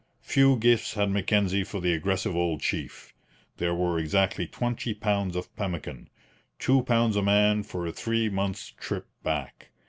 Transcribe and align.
Few 0.23 0.57
gifts 0.57 0.95
had 0.95 1.11
Mackenzie 1.11 1.63
for 1.63 1.79
the 1.79 1.93
aggressive 1.93 2.35
old 2.35 2.59
chief. 2.59 3.13
There 3.57 3.75
were 3.75 3.99
exactly 3.99 4.47
twenty 4.47 4.95
pounds 4.95 5.35
of 5.35 5.55
pemmican 5.55 6.09
two 6.57 6.81
pounds 6.81 7.15
a 7.15 7.21
man 7.21 7.61
for 7.61 7.85
a 7.85 7.91
three 7.91 8.27
months' 8.27 8.73
trip 8.79 9.05
back. 9.21 9.69